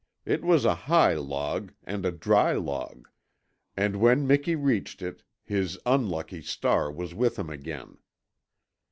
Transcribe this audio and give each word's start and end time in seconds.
It 0.25 0.43
was 0.43 0.65
a 0.65 0.73
high 0.73 1.13
log, 1.13 1.73
and 1.83 2.07
a 2.07 2.11
dry 2.11 2.53
log, 2.53 3.07
and 3.77 3.97
when 3.97 4.25
Miki 4.25 4.55
reached 4.55 5.03
it 5.03 5.21
his 5.43 5.77
unlucky 5.85 6.41
star 6.41 6.91
was 6.91 7.13
with 7.13 7.37
him 7.37 7.51
again. 7.51 7.99